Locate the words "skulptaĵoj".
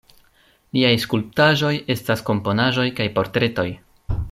1.03-1.71